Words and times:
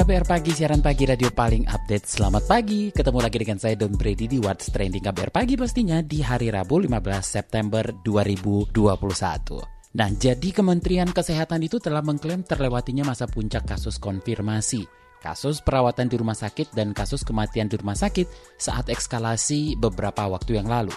KBR 0.00 0.24
Pagi, 0.24 0.56
siaran 0.56 0.80
pagi 0.80 1.04
radio 1.04 1.28
paling 1.28 1.68
update. 1.68 2.08
Selamat 2.08 2.48
pagi, 2.48 2.88
ketemu 2.88 3.20
lagi 3.20 3.36
dengan 3.36 3.60
saya 3.60 3.76
Don 3.76 3.92
Brady 4.00 4.32
di 4.32 4.40
What's 4.40 4.72
Trending 4.72 5.04
KBR 5.04 5.28
Pagi 5.28 5.60
pastinya 5.60 6.00
di 6.00 6.24
hari 6.24 6.48
Rabu 6.48 6.80
15 6.80 7.20
September 7.20 7.84
2021. 8.00 8.72
Nah, 10.00 10.08
jadi 10.08 10.48
Kementerian 10.56 11.12
Kesehatan 11.12 11.68
itu 11.68 11.76
telah 11.84 12.00
mengklaim 12.00 12.40
terlewatinya 12.40 13.12
masa 13.12 13.28
puncak 13.28 13.68
kasus 13.68 14.00
konfirmasi 14.00 14.88
kasus 15.20 15.60
perawatan 15.60 16.08
di 16.08 16.16
rumah 16.16 16.32
sakit 16.32 16.72
dan 16.72 16.96
kasus 16.96 17.20
kematian 17.20 17.68
di 17.68 17.76
rumah 17.76 17.92
sakit 17.92 18.56
saat 18.56 18.88
ekskalasi 18.88 19.76
beberapa 19.76 20.24
waktu 20.32 20.56
yang 20.56 20.66
lalu. 20.66 20.96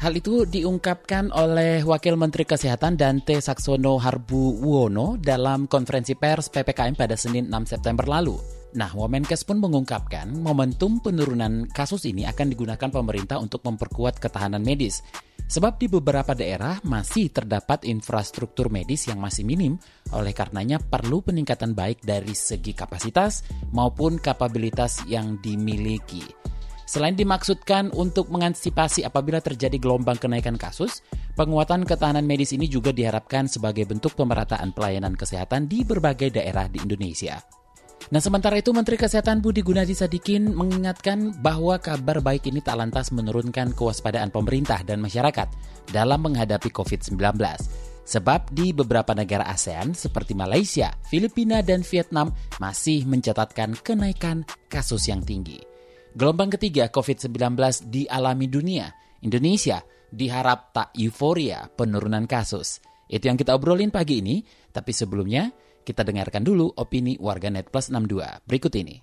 Hal 0.00 0.16
itu 0.16 0.48
diungkapkan 0.48 1.28
oleh 1.28 1.84
Wakil 1.84 2.16
Menteri 2.16 2.48
Kesehatan 2.48 2.96
Dante 2.96 3.36
Saksono 3.36 4.00
Harbu 4.00 4.64
Wono 4.64 5.20
dalam 5.20 5.68
konferensi 5.68 6.16
pers 6.16 6.48
PPKM 6.48 6.96
pada 6.96 7.20
Senin 7.20 7.52
6 7.52 7.76
September 7.76 8.08
lalu. 8.08 8.40
Nah, 8.80 8.88
Wamenkes 8.96 9.44
pun 9.44 9.60
mengungkapkan 9.60 10.32
momentum 10.40 11.04
penurunan 11.04 11.68
kasus 11.68 12.08
ini 12.08 12.24
akan 12.24 12.48
digunakan 12.48 12.88
pemerintah 12.88 13.36
untuk 13.44 13.60
memperkuat 13.60 14.16
ketahanan 14.16 14.64
medis. 14.64 15.04
Sebab 15.44 15.76
di 15.76 15.92
beberapa 15.92 16.32
daerah 16.32 16.80
masih 16.80 17.28
terdapat 17.28 17.84
infrastruktur 17.84 18.72
medis 18.72 19.04
yang 19.04 19.20
masih 19.20 19.44
minim, 19.44 19.76
oleh 20.16 20.32
karenanya 20.32 20.80
perlu 20.80 21.20
peningkatan 21.20 21.76
baik 21.76 22.00
dari 22.00 22.32
segi 22.32 22.72
kapasitas 22.72 23.44
maupun 23.76 24.16
kapabilitas 24.16 25.04
yang 25.04 25.36
dimiliki. 25.44 26.24
Selain 26.90 27.14
dimaksudkan 27.14 27.94
untuk 27.94 28.34
mengantisipasi 28.34 29.06
apabila 29.06 29.38
terjadi 29.38 29.78
gelombang 29.78 30.18
kenaikan 30.18 30.58
kasus, 30.58 31.06
penguatan 31.38 31.86
ketahanan 31.86 32.26
medis 32.26 32.50
ini 32.50 32.66
juga 32.66 32.90
diharapkan 32.90 33.46
sebagai 33.46 33.86
bentuk 33.86 34.18
pemerataan 34.18 34.74
pelayanan 34.74 35.14
kesehatan 35.14 35.70
di 35.70 35.86
berbagai 35.86 36.34
daerah 36.34 36.66
di 36.66 36.82
Indonesia. 36.82 37.38
Nah, 38.10 38.18
sementara 38.18 38.58
itu 38.58 38.74
Menteri 38.74 38.98
Kesehatan 38.98 39.38
Budi 39.38 39.62
Gunadi 39.62 39.94
Sadikin 39.94 40.50
mengingatkan 40.50 41.30
bahwa 41.38 41.78
kabar 41.78 42.18
baik 42.18 42.50
ini 42.50 42.58
tak 42.58 42.82
lantas 42.82 43.14
menurunkan 43.14 43.70
kewaspadaan 43.70 44.34
pemerintah 44.34 44.82
dan 44.82 44.98
masyarakat 44.98 45.46
dalam 45.94 46.18
menghadapi 46.26 46.74
COVID-19. 46.74 47.38
Sebab 48.02 48.50
di 48.50 48.74
beberapa 48.74 49.14
negara 49.14 49.46
ASEAN 49.46 49.94
seperti 49.94 50.34
Malaysia, 50.34 50.90
Filipina, 51.06 51.62
dan 51.62 51.86
Vietnam 51.86 52.34
masih 52.58 53.06
mencatatkan 53.06 53.78
kenaikan 53.78 54.42
kasus 54.66 55.06
yang 55.06 55.22
tinggi. 55.22 55.69
Gelombang 56.10 56.50
ketiga 56.58 56.90
COVID-19 56.90 57.54
dialami 57.86 58.50
dunia. 58.50 58.90
Indonesia 59.22 59.78
diharap 60.10 60.74
tak 60.74 60.88
euforia 60.98 61.70
penurunan 61.70 62.26
kasus. 62.26 62.82
Itu 63.06 63.30
yang 63.30 63.38
kita 63.38 63.54
obrolin 63.54 63.94
pagi 63.94 64.18
ini, 64.18 64.42
tapi 64.74 64.90
sebelumnya 64.90 65.54
kita 65.86 66.02
dengarkan 66.02 66.42
dulu 66.42 66.66
opini 66.74 67.14
warganet 67.14 67.70
plus 67.70 67.94
62 67.94 68.42
berikut 68.42 68.74
ini. 68.74 68.98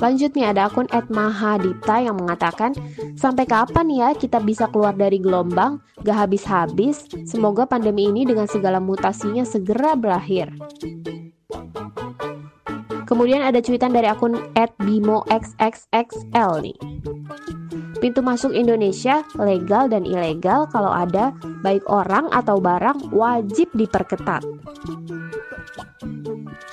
Lanjutnya 0.03 0.51
ada 0.51 0.67
akun 0.67 0.91
@mahadipta 0.91 2.03
yang 2.03 2.19
mengatakan, 2.19 2.75
sampai 3.15 3.47
kapan 3.47 3.87
ya 3.91 4.09
kita 4.15 4.43
bisa 4.43 4.67
keluar 4.71 4.95
dari 4.95 5.23
gelombang? 5.23 5.79
Gak 6.03 6.27
habis-habis. 6.27 7.07
Semoga 7.25 7.65
pandemi 7.65 8.11
ini 8.11 8.27
dengan 8.27 8.51
segala 8.51 8.83
mutasinya 8.83 9.47
segera 9.47 9.95
berakhir. 9.95 10.51
Kemudian 13.05 13.45
ada 13.47 13.61
cuitan 13.63 13.95
dari 13.95 14.09
akun 14.11 14.35
@bimoxxxl 14.83 16.51
nih. 16.65 16.79
Pintu 18.03 18.21
masuk 18.21 18.53
Indonesia 18.53 19.25
legal 19.39 19.89
dan 19.89 20.05
ilegal 20.05 20.69
kalau 20.69 20.93
ada 20.93 21.33
baik 21.65 21.87
orang 21.89 22.29
atau 22.35 22.61
barang 22.61 23.15
wajib 23.15 23.71
diperketat. 23.73 24.45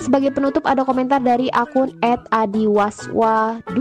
Sebagai 0.01 0.33
penutup 0.33 0.65
ada 0.65 0.81
komentar 0.81 1.21
dari 1.21 1.47
akun 1.53 1.93
@adiwaswa2. 2.31 3.79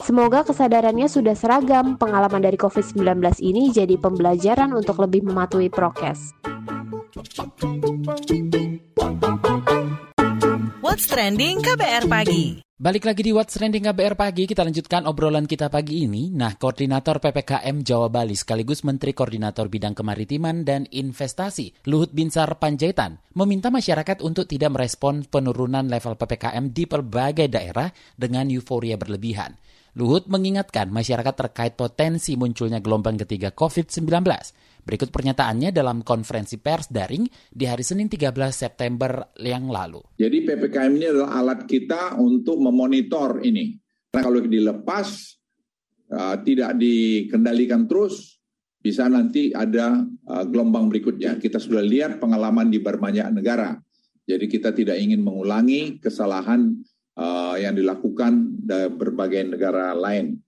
Semoga 0.00 0.44
kesadarannya 0.44 1.08
sudah 1.08 1.36
seragam. 1.36 1.96
Pengalaman 1.96 2.44
dari 2.44 2.56
COVID-19 2.56 3.40
ini 3.40 3.72
jadi 3.72 3.96
pembelajaran 4.00 4.72
untuk 4.72 5.00
lebih 5.00 5.24
mematuhi 5.24 5.68
prokes. 5.68 6.36
What's 11.00 11.16
Trending 11.16 11.64
KBR 11.64 12.12
Pagi 12.12 12.60
Balik 12.60 13.08
lagi 13.08 13.24
di 13.24 13.32
What's 13.32 13.56
Trending 13.56 13.88
KBR 13.88 14.20
Pagi, 14.20 14.44
kita 14.44 14.60
lanjutkan 14.60 15.08
obrolan 15.08 15.48
kita 15.48 15.72
pagi 15.72 16.04
ini. 16.04 16.28
Nah, 16.28 16.60
Koordinator 16.60 17.24
PPKM 17.24 17.80
Jawa 17.80 18.12
Bali 18.12 18.36
sekaligus 18.36 18.84
Menteri 18.84 19.16
Koordinator 19.16 19.72
Bidang 19.72 19.96
Kemaritiman 19.96 20.60
dan 20.60 20.84
Investasi, 20.92 21.88
Luhut 21.88 22.12
Binsar 22.12 22.52
Panjaitan, 22.60 23.16
meminta 23.32 23.72
masyarakat 23.72 24.20
untuk 24.20 24.44
tidak 24.44 24.76
merespon 24.76 25.24
penurunan 25.24 25.88
level 25.88 26.20
PPKM 26.20 26.68
di 26.68 26.84
berbagai 26.84 27.48
daerah 27.48 27.88
dengan 28.12 28.52
euforia 28.52 29.00
berlebihan. 29.00 29.56
Luhut 29.98 30.30
mengingatkan 30.30 30.92
masyarakat 30.94 31.34
terkait 31.34 31.74
potensi 31.74 32.38
munculnya 32.38 32.78
gelombang 32.78 33.18
ketiga 33.18 33.50
COVID-19. 33.50 34.22
Berikut 34.80 35.10
pernyataannya 35.12 35.70
dalam 35.70 36.00
konferensi 36.06 36.56
pers 36.56 36.88
daring 36.88 37.26
di 37.50 37.64
hari 37.68 37.84
Senin 37.84 38.08
13 38.10 38.32
September 38.50 39.34
yang 39.38 39.68
lalu. 39.68 40.00
Jadi 40.16 40.46
PPKM 40.46 40.92
ini 40.94 41.06
adalah 41.10 41.30
alat 41.42 41.60
kita 41.68 42.16
untuk 42.16 42.58
memonitor 42.58 43.42
ini. 43.44 43.76
Karena 44.10 44.26
kalau 44.26 44.40
dilepas, 44.42 45.08
uh, 46.10 46.36
tidak 46.42 46.74
dikendalikan 46.80 47.86
terus, 47.86 48.40
bisa 48.80 49.06
nanti 49.06 49.52
ada 49.52 50.00
uh, 50.02 50.44
gelombang 50.48 50.88
berikutnya. 50.90 51.36
Kita 51.36 51.60
sudah 51.60 51.84
lihat 51.84 52.18
pengalaman 52.18 52.72
di 52.72 52.80
berbanyak 52.80 53.28
negara. 53.30 53.76
Jadi 54.26 54.46
kita 54.48 54.72
tidak 54.72 54.96
ingin 54.96 55.20
mengulangi 55.20 56.00
kesalahan 56.00 56.80
uh, 57.20 57.54
yang 57.60 57.76
dilakukan 57.76 58.49
di 58.49 58.49
berbagai 58.92 59.42
negara 59.50 59.90
lain 59.96 60.38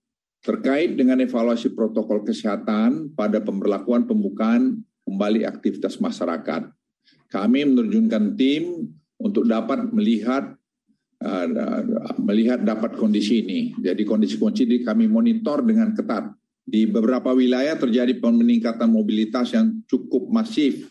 terkait 0.42 0.98
dengan 0.98 1.22
evaluasi 1.22 1.70
protokol 1.70 2.26
kesehatan 2.26 3.14
pada 3.14 3.38
pemberlakuan 3.38 4.10
pembukaan 4.10 4.82
kembali 5.06 5.46
aktivitas 5.46 6.02
masyarakat. 6.02 6.66
Kami 7.30 7.60
menerjunkan 7.64 8.34
tim 8.34 8.90
untuk 9.22 9.46
dapat 9.46 9.86
melihat 9.94 10.58
uh, 11.22 11.46
melihat 12.18 12.60
dapat 12.66 12.98
kondisi 12.98 13.46
ini. 13.46 13.72
Jadi 13.78 14.02
kondisi-kondisi 14.02 14.66
ini 14.66 14.78
kami 14.82 15.06
monitor 15.06 15.62
dengan 15.62 15.94
ketat. 15.94 16.34
Di 16.62 16.86
beberapa 16.86 17.34
wilayah 17.34 17.74
terjadi 17.78 18.18
peningkatan 18.18 18.90
mobilitas 18.90 19.54
yang 19.54 19.82
cukup 19.86 20.30
masif. 20.30 20.90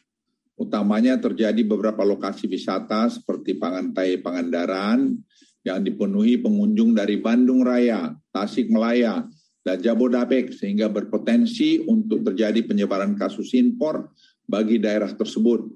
Utamanya 0.55 1.17
terjadi 1.17 1.63
beberapa 1.63 2.03
lokasi 2.05 2.45
wisata 2.45 3.07
seperti 3.07 3.57
Pangantai 3.57 4.19
Pangandaran 4.19 5.15
yang 5.61 5.85
dipenuhi 5.85 6.41
pengunjung 6.41 6.97
dari 6.97 7.21
Bandung 7.21 7.61
Raya, 7.61 8.09
Tasik 8.33 8.69
Malaya, 8.73 9.25
dan 9.61 9.77
Jabodetabek 9.77 10.57
sehingga 10.57 10.89
berpotensi 10.89 11.85
untuk 11.85 12.25
terjadi 12.25 12.65
penyebaran 12.65 13.13
kasus 13.13 13.53
impor 13.53 14.09
bagi 14.49 14.81
daerah 14.81 15.13
tersebut. 15.13 15.69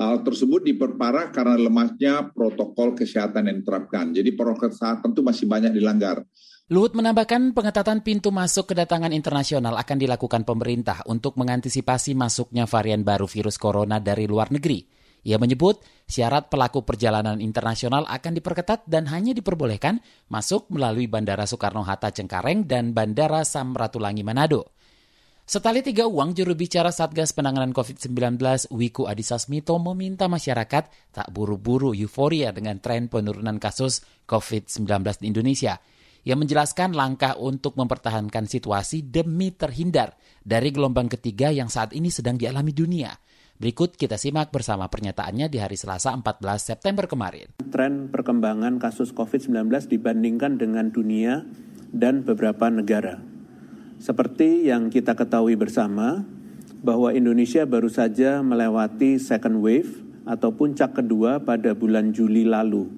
Hal 0.00 0.24
tersebut 0.24 0.64
diperparah 0.64 1.28
karena 1.28 1.60
lemahnya 1.60 2.32
protokol 2.32 2.96
kesehatan 2.96 3.52
yang 3.52 3.56
diterapkan. 3.60 4.16
Jadi 4.16 4.32
protokol 4.32 4.72
kesehatan 4.72 5.12
itu 5.12 5.22
masih 5.22 5.46
banyak 5.46 5.76
dilanggar. 5.76 6.24
Luhut 6.70 6.94
menambahkan 6.94 7.52
pengetatan 7.52 8.00
pintu 8.00 8.30
masuk 8.30 8.72
kedatangan 8.72 9.10
internasional 9.10 9.74
akan 9.76 9.96
dilakukan 10.00 10.46
pemerintah 10.46 11.02
untuk 11.10 11.36
mengantisipasi 11.36 12.14
masuknya 12.14 12.64
varian 12.64 13.02
baru 13.02 13.26
virus 13.26 13.58
corona 13.58 13.98
dari 14.00 14.24
luar 14.24 14.54
negeri. 14.54 14.99
Ia 15.20 15.36
menyebut 15.36 15.84
syarat 16.08 16.48
pelaku 16.48 16.80
perjalanan 16.80 17.44
internasional 17.44 18.08
akan 18.08 18.32
diperketat 18.40 18.88
dan 18.88 19.04
hanya 19.12 19.36
diperbolehkan 19.36 20.00
masuk 20.32 20.72
melalui 20.72 21.04
Bandara 21.12 21.44
Soekarno-Hatta 21.44 22.08
Cengkareng 22.16 22.64
dan 22.64 22.96
Bandara 22.96 23.44
Samratulangi 23.44 24.24
Manado. 24.24 24.72
Setali 25.44 25.82
tiga 25.82 26.06
uang, 26.06 26.30
juru 26.30 26.54
bicara 26.54 26.94
Satgas 26.94 27.34
Penanganan 27.34 27.74
COVID-19 27.74 28.38
Wiku 28.70 29.10
Adhisa 29.10 29.34
Smito 29.34 29.74
meminta 29.82 30.30
masyarakat 30.30 31.10
tak 31.10 31.26
buru-buru 31.34 31.90
euforia 31.90 32.54
dengan 32.54 32.78
tren 32.78 33.10
penurunan 33.10 33.58
kasus 33.58 34.06
COVID-19 34.30 34.86
di 35.18 35.26
Indonesia. 35.26 35.74
Ia 36.22 36.38
menjelaskan 36.38 36.94
langkah 36.94 37.34
untuk 37.34 37.74
mempertahankan 37.74 38.46
situasi 38.46 39.10
demi 39.10 39.50
terhindar 39.50 40.14
dari 40.38 40.70
gelombang 40.70 41.10
ketiga 41.10 41.50
yang 41.50 41.66
saat 41.66 41.92
ini 41.98 42.08
sedang 42.08 42.38
dialami 42.38 42.70
dunia– 42.72 43.10
Berikut 43.60 43.92
kita 43.92 44.16
simak 44.16 44.48
bersama 44.56 44.88
pernyataannya 44.88 45.52
di 45.52 45.60
hari 45.60 45.76
Selasa 45.76 46.16
14 46.16 46.40
September 46.64 47.04
kemarin. 47.04 47.52
Tren 47.68 48.08
perkembangan 48.08 48.80
kasus 48.80 49.12
COVID-19 49.12 49.84
dibandingkan 49.84 50.56
dengan 50.56 50.88
dunia 50.88 51.44
dan 51.92 52.24
beberapa 52.24 52.72
negara. 52.72 53.20
Seperti 54.00 54.64
yang 54.64 54.88
kita 54.88 55.12
ketahui 55.12 55.60
bersama, 55.60 56.24
bahwa 56.80 57.12
Indonesia 57.12 57.68
baru 57.68 57.92
saja 57.92 58.40
melewati 58.40 59.20
second 59.20 59.60
wave 59.60 59.92
atau 60.24 60.56
puncak 60.56 60.96
kedua 60.96 61.44
pada 61.44 61.76
bulan 61.76 62.16
Juli 62.16 62.48
lalu. 62.48 62.88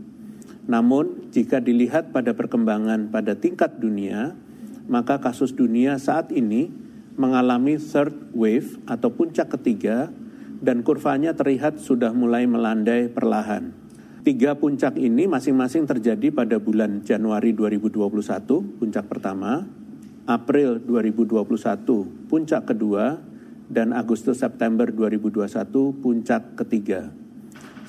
Namun, 0.71 1.27
jika 1.35 1.59
dilihat 1.59 2.15
pada 2.15 2.39
perkembangan 2.39 3.11
pada 3.11 3.35
tingkat 3.35 3.83
dunia, 3.83 4.39
maka 4.87 5.19
kasus 5.19 5.51
dunia 5.51 5.99
saat 5.99 6.31
ini 6.31 6.71
mengalami 7.19 7.83
third 7.83 8.31
wave 8.31 8.79
atau 8.87 9.11
puncak 9.11 9.59
ketiga 9.59 10.22
dan 10.63 10.87
kurvanya 10.87 11.35
terlihat 11.35 11.83
sudah 11.83 12.15
mulai 12.15 12.47
melandai 12.47 13.11
perlahan. 13.11 13.75
Tiga 14.23 14.55
puncak 14.55 14.95
ini 14.95 15.27
masing-masing 15.27 15.83
terjadi 15.91 16.31
pada 16.31 16.63
bulan 16.63 17.03
Januari 17.03 17.51
2021, 17.51 18.79
puncak 18.79 19.11
pertama, 19.11 19.67
April 20.31 20.79
2021, 20.79 22.31
puncak 22.31 22.71
kedua, 22.71 23.19
dan 23.67 23.91
Agustus 23.91 24.39
September 24.39 24.87
2021, 24.87 25.99
puncak 25.99 26.55
ketiga. 26.55 27.11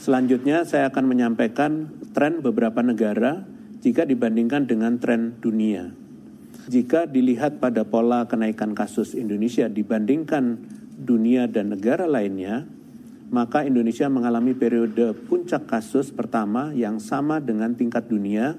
Selanjutnya 0.02 0.66
saya 0.66 0.90
akan 0.90 1.06
menyampaikan 1.06 1.94
tren 2.18 2.42
beberapa 2.42 2.82
negara 2.82 3.46
jika 3.86 4.02
dibandingkan 4.02 4.66
dengan 4.66 4.98
tren 4.98 5.38
dunia. 5.38 5.94
Jika 6.66 7.06
dilihat 7.06 7.62
pada 7.62 7.86
pola 7.86 8.26
kenaikan 8.26 8.74
kasus 8.74 9.14
Indonesia 9.14 9.70
dibandingkan 9.70 10.66
dunia 10.94 11.50
dan 11.50 11.74
negara 11.74 12.06
lainnya, 12.06 12.66
maka 13.34 13.66
Indonesia 13.66 14.06
mengalami 14.08 14.54
periode 14.54 15.18
puncak 15.26 15.66
kasus 15.66 16.14
pertama 16.14 16.70
yang 16.78 17.02
sama 17.02 17.42
dengan 17.42 17.74
tingkat 17.74 18.06
dunia, 18.06 18.54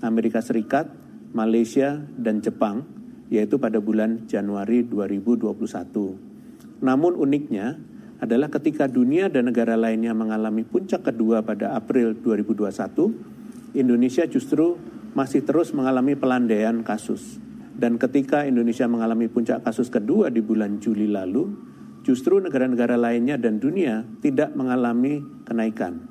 Amerika 0.00 0.40
Serikat, 0.40 0.88
Malaysia, 1.36 2.00
dan 2.16 2.40
Jepang, 2.40 2.88
yaitu 3.28 3.60
pada 3.60 3.76
bulan 3.76 4.24
Januari 4.24 4.88
2021. 4.88 6.80
Namun 6.80 7.12
uniknya 7.12 7.76
adalah 8.16 8.48
ketika 8.48 8.88
dunia 8.88 9.28
dan 9.28 9.52
negara 9.52 9.76
lainnya 9.76 10.16
mengalami 10.16 10.64
puncak 10.64 11.04
kedua 11.12 11.44
pada 11.44 11.76
April 11.76 12.16
2021, 12.16 13.76
Indonesia 13.76 14.24
justru 14.24 14.80
masih 15.12 15.44
terus 15.44 15.72
mengalami 15.76 16.16
pelandaian 16.16 16.80
kasus. 16.80 17.36
Dan 17.76 18.00
ketika 18.00 18.48
Indonesia 18.48 18.88
mengalami 18.88 19.28
puncak 19.28 19.60
kasus 19.60 19.92
kedua 19.92 20.32
di 20.32 20.40
bulan 20.40 20.80
Juli 20.80 21.04
lalu, 21.04 21.52
justru 22.08 22.40
negara-negara 22.40 22.96
lainnya 22.96 23.36
dan 23.36 23.60
dunia 23.60 24.08
tidak 24.24 24.56
mengalami 24.56 25.20
kenaikan. 25.44 26.08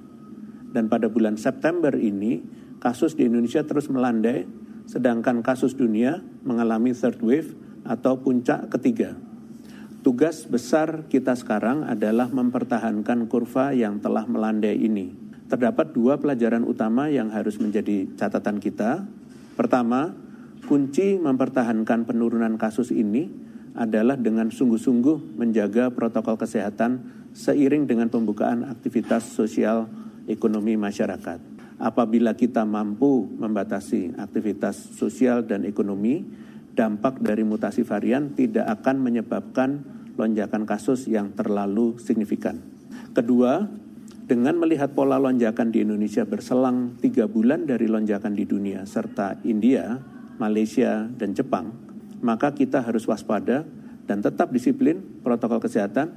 Dan 0.69 0.85
pada 0.91 1.09
bulan 1.09 1.41
September 1.41 1.97
ini, 1.97 2.45
kasus 2.77 3.17
di 3.17 3.25
Indonesia 3.25 3.65
terus 3.65 3.89
melandai, 3.89 4.45
sedangkan 4.85 5.41
kasus 5.41 5.73
dunia 5.73 6.21
mengalami 6.45 6.93
third 6.93 7.17
wave 7.25 7.57
atau 7.81 8.21
puncak 8.21 8.69
ketiga. 8.69 9.17
Tugas 10.05 10.45
besar 10.45 11.09
kita 11.09 11.33
sekarang 11.33 11.81
adalah 11.81 12.29
mempertahankan 12.29 13.25
kurva 13.25 13.73
yang 13.73 13.97
telah 13.97 14.29
melandai 14.29 14.77
ini. 14.77 15.17
Terdapat 15.49 15.97
dua 15.97 16.21
pelajaran 16.21 16.61
utama 16.61 17.09
yang 17.09 17.33
harus 17.33 17.57
menjadi 17.57 18.05
catatan 18.13 18.61
kita. 18.61 19.01
Pertama, 19.57 20.13
kunci 20.65 21.21
mempertahankan 21.21 22.09
penurunan 22.09 22.57
kasus 22.57 22.89
ini 22.89 23.29
adalah 23.77 24.17
dengan 24.17 24.49
sungguh-sungguh 24.49 25.37
menjaga 25.37 25.93
protokol 25.93 26.35
kesehatan 26.35 27.05
seiring 27.35 27.85
dengan 27.85 28.07
pembukaan 28.09 28.65
aktivitas 28.65 29.35
sosial 29.35 29.85
ekonomi 30.25 30.73
masyarakat. 30.79 31.39
Apabila 31.75 32.33
kita 32.33 32.63
mampu 32.63 33.27
membatasi 33.35 34.15
aktivitas 34.15 34.95
sosial 34.95 35.43
dan 35.43 35.67
ekonomi, 35.67 36.23
dampak 36.71 37.19
dari 37.19 37.43
mutasi 37.43 37.83
varian 37.83 38.31
tidak 38.31 38.67
akan 38.79 39.03
menyebabkan 39.03 39.83
lonjakan 40.15 40.63
kasus 40.63 41.11
yang 41.11 41.35
terlalu 41.35 41.99
signifikan. 41.99 42.63
Kedua, 43.11 43.67
dengan 44.25 44.55
melihat 44.55 44.95
pola 44.95 45.19
lonjakan 45.19 45.75
di 45.75 45.83
Indonesia 45.83 46.23
berselang 46.23 46.95
tiga 47.03 47.27
bulan 47.27 47.67
dari 47.67 47.91
lonjakan 47.91 48.33
di 48.33 48.47
dunia, 48.47 48.87
serta 48.87 49.43
India, 49.43 50.14
Malaysia, 50.37 51.07
dan 51.15 51.31
Jepang, 51.31 51.71
maka 52.19 52.51
kita 52.51 52.83
harus 52.83 53.07
waspada 53.07 53.63
dan 54.05 54.21
tetap 54.21 54.51
disiplin 54.51 55.01
protokol 55.25 55.61
kesehatan 55.63 56.11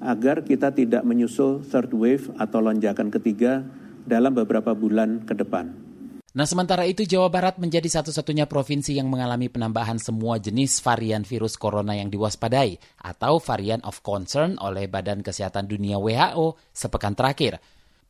agar 0.00 0.42
kita 0.42 0.72
tidak 0.72 1.04
menyusul 1.04 1.60
third 1.60 1.92
wave 1.92 2.32
atau 2.40 2.58
lonjakan 2.64 3.12
ketiga 3.12 3.64
dalam 4.08 4.32
beberapa 4.32 4.72
bulan 4.72 5.28
ke 5.28 5.36
depan. 5.36 5.90
Nah, 6.30 6.46
sementara 6.46 6.86
itu 6.86 7.02
Jawa 7.02 7.26
Barat 7.26 7.58
menjadi 7.58 7.90
satu-satunya 7.90 8.46
provinsi 8.46 8.94
yang 8.94 9.10
mengalami 9.10 9.50
penambahan 9.50 9.98
semua 9.98 10.38
jenis 10.38 10.78
varian 10.78 11.26
virus 11.26 11.58
corona 11.58 11.98
yang 11.98 12.06
diwaspadai 12.06 12.78
atau 13.02 13.42
varian 13.42 13.82
of 13.82 13.98
concern 14.06 14.54
oleh 14.62 14.86
Badan 14.86 15.26
Kesehatan 15.26 15.66
Dunia 15.66 15.98
WHO 15.98 16.54
sepekan 16.70 17.18
terakhir. 17.18 17.58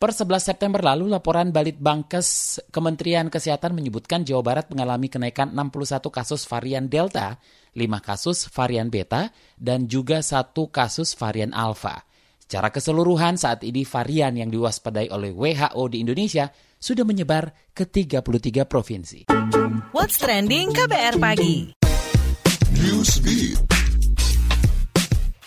Per 0.01 0.17
11 0.17 0.41
September 0.41 0.81
lalu, 0.81 1.13
laporan 1.13 1.53
Balitbangkes 1.53 2.57
Kementerian 2.73 3.29
Kesehatan 3.29 3.77
menyebutkan 3.77 4.25
Jawa 4.25 4.41
Barat 4.41 4.73
mengalami 4.73 5.13
kenaikan 5.13 5.53
61 5.53 6.09
kasus 6.09 6.49
varian 6.49 6.89
Delta, 6.89 7.37
5 7.77 7.85
kasus 8.01 8.49
varian 8.49 8.89
Beta, 8.89 9.29
dan 9.61 9.85
juga 9.93 10.25
satu 10.25 10.73
kasus 10.73 11.13
varian 11.13 11.53
Alpha. 11.53 12.09
Secara 12.41 12.73
keseluruhan 12.73 13.37
saat 13.37 13.61
ini 13.61 13.85
varian 13.85 14.41
yang 14.41 14.49
diwaspadai 14.49 15.13
oleh 15.13 15.37
WHO 15.37 15.93
di 15.93 16.01
Indonesia 16.01 16.49
sudah 16.81 17.05
menyebar 17.05 17.53
ke 17.77 17.85
33 17.85 18.25
provinsi. 18.65 19.29
What's 19.93 20.17
Trending 20.17 20.73
KBR 20.81 21.21
Pagi. 21.21 21.77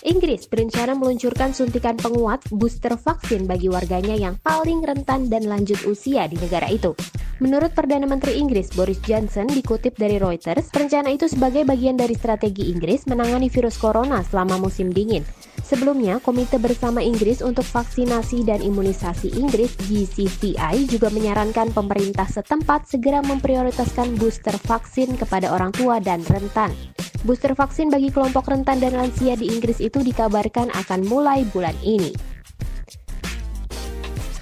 Inggris 0.03 0.51
berencana 0.51 0.99
meluncurkan 0.99 1.55
suntikan 1.55 1.95
penguat 1.95 2.43
booster 2.51 2.99
vaksin 2.99 3.47
bagi 3.47 3.71
warganya 3.71 4.19
yang 4.19 4.35
paling 4.43 4.83
rentan 4.83 5.31
dan 5.31 5.47
lanjut 5.47 5.79
usia 5.87 6.27
di 6.27 6.35
negara 6.35 6.67
itu. 6.67 6.91
Menurut 7.39 7.71
Perdana 7.71 8.03
Menteri 8.03 8.35
Inggris 8.35 8.75
Boris 8.75 8.99
Johnson 8.99 9.47
dikutip 9.47 9.95
dari 9.95 10.19
Reuters, 10.19 10.67
rencana 10.75 11.07
itu 11.07 11.31
sebagai 11.31 11.63
bagian 11.63 11.95
dari 11.95 12.19
strategi 12.19 12.67
Inggris 12.67 13.07
menangani 13.07 13.47
virus 13.47 13.79
corona 13.79 14.19
selama 14.27 14.59
musim 14.59 14.91
dingin. 14.91 15.23
Sebelumnya, 15.73 16.21
Komite 16.21 16.61
Bersama 16.61 17.01
Inggris 17.01 17.41
untuk 17.41 17.65
Vaksinasi 17.65 18.45
dan 18.45 18.61
Imunisasi 18.61 19.33
Inggris 19.33 19.73
GCVI 19.89 20.85
juga 20.85 21.09
menyarankan 21.09 21.73
pemerintah 21.73 22.29
setempat 22.29 22.85
segera 22.85 23.25
memprioritaskan 23.25 24.13
booster 24.21 24.53
vaksin 24.53 25.17
kepada 25.17 25.49
orang 25.49 25.73
tua 25.73 25.97
dan 25.97 26.21
rentan. 26.29 26.69
Booster 27.25 27.57
vaksin 27.57 27.89
bagi 27.89 28.13
kelompok 28.13 28.53
rentan 28.53 28.85
dan 28.85 28.93
lansia 28.93 29.33
di 29.33 29.49
Inggris 29.49 29.81
itu 29.81 29.97
dikabarkan 30.05 30.69
akan 30.77 31.09
mulai 31.09 31.41
bulan 31.49 31.73
ini. 31.81 32.32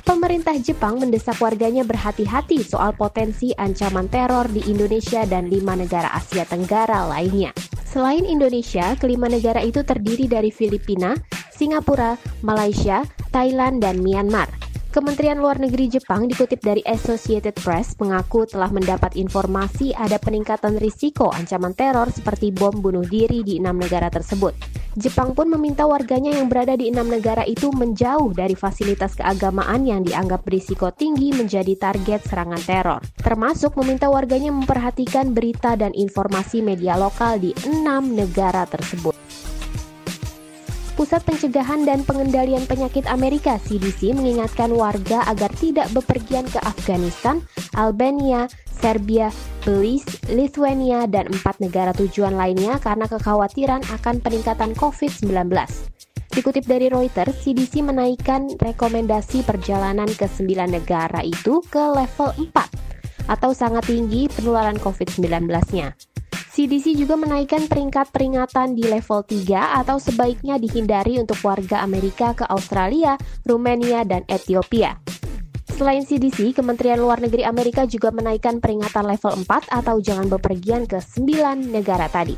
Pemerintah 0.01 0.57
Jepang 0.57 0.97
mendesak 0.97 1.37
warganya 1.37 1.85
berhati-hati 1.85 2.65
soal 2.65 2.97
potensi 2.97 3.53
ancaman 3.53 4.09
teror 4.09 4.49
di 4.49 4.65
Indonesia 4.65 5.21
dan 5.29 5.45
lima 5.45 5.77
negara 5.77 6.09
Asia 6.17 6.41
Tenggara 6.41 7.05
lainnya. 7.05 7.53
Selain 7.85 8.25
Indonesia, 8.25 8.97
kelima 8.97 9.29
negara 9.29 9.61
itu 9.61 9.85
terdiri 9.85 10.25
dari 10.25 10.49
Filipina, 10.49 11.13
Singapura, 11.53 12.17
Malaysia, 12.41 13.05
Thailand, 13.29 13.83
dan 13.85 14.01
Myanmar. 14.01 14.49
Kementerian 14.91 15.39
Luar 15.39 15.55
Negeri 15.55 15.87
Jepang 15.87 16.27
dikutip 16.27 16.59
dari 16.59 16.83
Associated 16.83 17.55
Press 17.61 17.95
mengaku 18.01 18.43
telah 18.43 18.67
mendapat 18.67 19.15
informasi 19.15 19.95
ada 19.95 20.19
peningkatan 20.19 20.75
risiko 20.81 21.31
ancaman 21.31 21.71
teror 21.71 22.11
seperti 22.11 22.51
bom 22.51 22.75
bunuh 22.75 23.07
diri 23.07 23.39
di 23.39 23.55
enam 23.61 23.79
negara 23.79 24.11
tersebut. 24.11 24.51
Jepang 24.99 25.31
pun 25.31 25.47
meminta 25.47 25.87
warganya 25.87 26.35
yang 26.35 26.51
berada 26.51 26.75
di 26.75 26.91
enam 26.91 27.07
negara 27.07 27.47
itu 27.47 27.71
menjauh 27.71 28.35
dari 28.35 28.59
fasilitas 28.59 29.15
keagamaan 29.15 29.87
yang 29.87 30.03
dianggap 30.03 30.43
berisiko 30.43 30.91
tinggi 30.91 31.31
menjadi 31.31 31.79
target 31.79 32.27
serangan 32.27 32.59
teror, 32.59 32.99
termasuk 33.23 33.79
meminta 33.79 34.11
warganya 34.11 34.51
memperhatikan 34.51 35.31
berita 35.31 35.79
dan 35.79 35.95
informasi 35.95 36.59
media 36.59 36.99
lokal 36.99 37.39
di 37.39 37.55
enam 37.63 38.19
negara 38.19 38.67
tersebut. 38.67 39.10
Pusat 41.01 41.33
Pencegahan 41.33 41.81
dan 41.81 42.05
Pengendalian 42.05 42.69
Penyakit 42.69 43.09
Amerika 43.09 43.57
CDC 43.57 44.13
mengingatkan 44.13 44.69
warga 44.69 45.25
agar 45.25 45.49
tidak 45.57 45.89
bepergian 45.97 46.45
ke 46.45 46.61
Afghanistan, 46.61 47.41
Albania, 47.73 48.45
Serbia, 48.69 49.33
Belize, 49.65 50.05
Lithuania, 50.29 51.09
dan 51.09 51.25
empat 51.33 51.57
negara 51.57 51.89
tujuan 51.97 52.37
lainnya 52.37 52.77
karena 52.77 53.09
kekhawatiran 53.09 53.81
akan 53.81 54.21
peningkatan 54.21 54.77
COVID-19. 54.77 55.49
Dikutip 56.37 56.69
dari 56.69 56.93
Reuters, 56.93 57.33
CDC 57.49 57.81
menaikkan 57.81 58.53
rekomendasi 58.61 59.41
perjalanan 59.41 60.05
ke 60.05 60.29
sembilan 60.29 60.69
negara 60.69 61.25
itu 61.25 61.65
ke 61.65 61.81
level 61.97 62.29
4 62.45 63.25
atau 63.25 63.49
sangat 63.57 63.89
tinggi 63.89 64.29
penularan 64.29 64.77
COVID-19-nya. 64.77 66.10
CDC 66.51 66.99
juga 66.99 67.15
menaikkan 67.15 67.63
peringkat 67.71 68.11
peringatan 68.11 68.75
di 68.75 68.83
level 68.83 69.23
3 69.23 69.87
atau 69.87 70.03
sebaiknya 70.03 70.59
dihindari 70.59 71.15
untuk 71.15 71.39
warga 71.47 71.79
Amerika 71.79 72.35
ke 72.35 72.43
Australia, 72.43 73.15
Rumania, 73.47 74.03
dan 74.03 74.27
Ethiopia. 74.27 74.99
Selain 75.79 76.03
CDC, 76.03 76.51
Kementerian 76.51 76.99
Luar 76.99 77.23
Negeri 77.23 77.47
Amerika 77.47 77.87
juga 77.87 78.11
menaikkan 78.11 78.59
peringatan 78.59 79.07
level 79.07 79.47
4 79.47 79.71
atau 79.71 79.95
jangan 80.03 80.27
bepergian 80.27 80.83
ke 80.91 80.99
9 80.99 81.71
negara 81.71 82.11
tadi. 82.11 82.35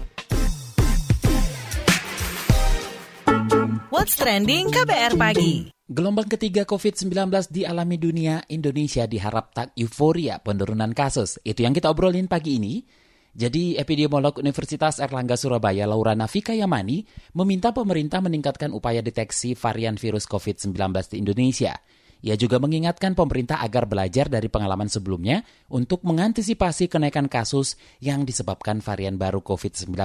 What's 3.89 4.13
Trending 4.13 4.69
KBR 4.69 5.17
Pagi. 5.17 5.73
Gelombang 5.89 6.29
ketiga 6.29 6.69
COVID-19 6.69 7.49
dialami 7.49 7.97
dunia, 7.97 8.45
Indonesia 8.45 9.09
diharap 9.09 9.57
tak 9.57 9.73
euforia 9.73 10.37
penurunan 10.37 10.93
kasus. 10.93 11.41
Itu 11.41 11.65
yang 11.65 11.73
kita 11.73 11.89
obrolin 11.89 12.29
pagi 12.29 12.61
ini. 12.61 13.01
Jadi, 13.33 13.81
epidemiolog 13.81 14.37
Universitas 14.37 15.01
Erlangga 15.01 15.33
Surabaya 15.33 15.89
Laura 15.89 16.13
Nafika 16.13 16.53
Yamani 16.53 17.01
meminta 17.33 17.73
pemerintah 17.73 18.21
meningkatkan 18.21 18.69
upaya 18.69 19.01
deteksi 19.01 19.57
varian 19.57 19.97
virus 19.97 20.29
COVID-19 20.29 20.77
di 21.09 21.17
Indonesia. 21.17 21.73
Ia 22.23 22.39
juga 22.39 22.55
mengingatkan 22.61 23.17
pemerintah 23.17 23.59
agar 23.59 23.83
belajar 23.83 24.31
dari 24.31 24.47
pengalaman 24.47 24.87
sebelumnya 24.87 25.43
untuk 25.73 26.07
mengantisipasi 26.07 26.87
kenaikan 26.87 27.27
kasus 27.27 27.75
yang 27.99 28.23
disebabkan 28.23 28.79
varian 28.79 29.19
baru 29.19 29.43
COVID-19. 29.43 29.97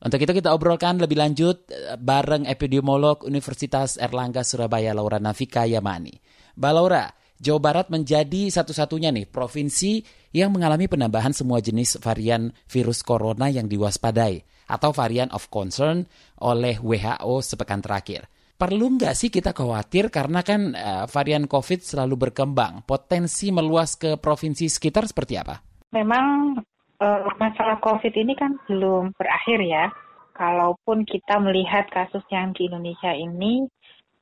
Untuk 0.00 0.16
itu 0.16 0.32
kita 0.32 0.56
obrolkan 0.56 0.96
lebih 0.96 1.20
lanjut 1.20 1.68
eh, 1.68 2.00
bareng 2.00 2.48
epidemiolog 2.48 3.20
Universitas 3.28 4.00
Erlangga 4.00 4.40
Surabaya 4.40 4.96
Laura 4.96 5.20
Nafika 5.20 5.68
Yamani. 5.68 6.16
Mbak 6.56 6.72
Laura, 6.72 7.04
Jawa 7.40 7.60
Barat 7.72 7.86
menjadi 7.88 8.52
satu-satunya 8.52 9.08
nih 9.16 9.24
provinsi 9.24 10.04
yang 10.36 10.52
mengalami 10.52 10.92
penambahan 10.92 11.32
semua 11.32 11.64
jenis 11.64 11.96
varian 11.96 12.52
virus 12.68 13.00
corona 13.00 13.48
yang 13.48 13.64
diwaspadai 13.64 14.44
atau 14.68 14.92
varian 14.92 15.32
of 15.32 15.48
concern 15.48 16.04
oleh 16.44 16.76
WHO 16.76 17.40
sepekan 17.40 17.80
terakhir. 17.80 18.28
Perlu 18.60 19.00
nggak 19.00 19.16
sih 19.16 19.32
kita 19.32 19.56
khawatir 19.56 20.12
karena 20.12 20.44
kan 20.44 20.76
uh, 20.76 21.08
varian 21.08 21.48
COVID 21.48 21.80
selalu 21.80 22.28
berkembang, 22.28 22.84
potensi 22.84 23.48
meluas 23.48 23.96
ke 23.96 24.20
provinsi 24.20 24.68
sekitar 24.68 25.08
seperti 25.08 25.40
apa? 25.40 25.64
Memang 25.96 26.60
uh, 27.00 27.20
masalah 27.40 27.80
COVID 27.80 28.12
ini 28.20 28.36
kan 28.36 28.60
belum 28.68 29.16
berakhir 29.16 29.64
ya. 29.64 29.88
Kalaupun 30.36 31.08
kita 31.08 31.40
melihat 31.40 31.88
kasus 31.88 32.24
yang 32.28 32.52
di 32.52 32.68
Indonesia 32.68 33.16
ini 33.16 33.64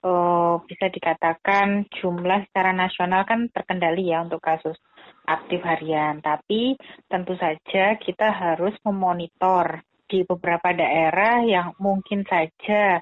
uh, 0.04 0.62
bisa 0.66 0.90
dikatakan 0.90 1.86
jumlah 1.98 2.46
secara 2.50 2.70
nasional 2.74 3.24
kan 3.26 3.50
terkendali 3.50 4.10
ya 4.10 4.22
untuk 4.22 4.42
kasus 4.42 4.76
aktif 5.28 5.60
harian. 5.64 6.22
Tapi 6.24 6.78
tentu 7.10 7.34
saja 7.36 7.98
kita 8.00 8.28
harus 8.32 8.74
memonitor 8.86 9.82
di 10.08 10.24
beberapa 10.24 10.72
daerah 10.72 11.44
yang 11.44 11.76
mungkin 11.76 12.24
saja 12.24 12.98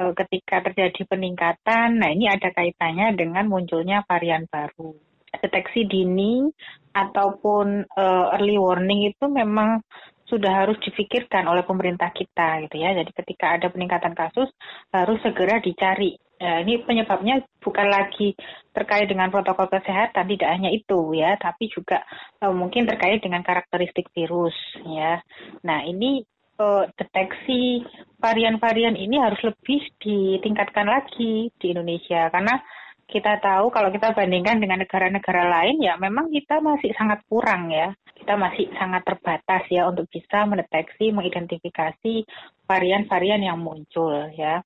uh, 0.00 0.12
ketika 0.16 0.64
terjadi 0.64 1.04
peningkatan, 1.04 2.00
nah 2.00 2.08
ini 2.08 2.32
ada 2.32 2.48
kaitannya 2.48 3.12
dengan 3.12 3.44
munculnya 3.44 4.02
varian 4.08 4.48
baru. 4.48 4.96
Deteksi 5.36 5.84
dini 5.84 6.48
ataupun 6.96 7.84
uh, 7.92 8.32
early 8.40 8.56
warning 8.56 9.12
itu 9.12 9.28
memang 9.28 9.84
sudah 10.26 10.66
harus 10.66 10.78
difikirkan 10.82 11.46
oleh 11.46 11.62
pemerintah 11.62 12.10
kita 12.10 12.66
gitu 12.66 12.76
ya. 12.82 12.94
Jadi 12.94 13.10
ketika 13.14 13.58
ada 13.58 13.70
peningkatan 13.70 14.14
kasus 14.14 14.50
harus 14.90 15.18
segera 15.22 15.58
dicari 15.62 16.18
Ya, 16.36 16.60
ini 16.60 16.84
penyebabnya 16.84 17.40
bukan 17.64 17.88
lagi 17.88 18.36
terkait 18.76 19.08
dengan 19.08 19.32
protokol 19.32 19.72
kesehatan, 19.72 20.28
tidak 20.28 20.52
hanya 20.52 20.68
itu 20.68 21.16
ya, 21.16 21.32
tapi 21.40 21.72
juga 21.72 22.04
uh, 22.44 22.52
mungkin 22.52 22.84
terkait 22.84 23.24
dengan 23.24 23.40
karakteristik 23.40 24.12
virus 24.12 24.52
ya. 24.84 25.24
Nah, 25.64 25.80
ini 25.88 26.28
uh, 26.60 26.84
deteksi 26.92 27.80
varian-varian 28.20 29.00
ini 29.00 29.16
harus 29.16 29.40
lebih 29.40 29.80
ditingkatkan 29.96 30.84
lagi 30.84 31.48
di 31.56 31.66
Indonesia 31.72 32.28
karena 32.28 32.60
kita 33.06 33.38
tahu 33.38 33.70
kalau 33.70 33.94
kita 33.94 34.10
bandingkan 34.10 34.58
dengan 34.58 34.82
negara-negara 34.82 35.46
lain 35.46 35.78
ya 35.78 35.94
memang 35.94 36.26
kita 36.34 36.58
masih 36.58 36.90
sangat 36.98 37.22
kurang 37.30 37.70
ya. 37.70 37.94
Kita 38.16 38.34
masih 38.34 38.66
sangat 38.74 39.06
terbatas 39.06 39.62
ya 39.70 39.86
untuk 39.86 40.10
bisa 40.10 40.42
mendeteksi, 40.42 41.14
mengidentifikasi 41.14 42.26
varian-varian 42.66 43.42
yang 43.46 43.62
muncul 43.62 44.10
ya. 44.34 44.60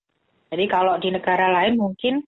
Jadi 0.51 0.65
kalau 0.67 0.97
di 0.97 1.13
negara 1.13 1.53
lain 1.53 1.77
mungkin 1.77 2.25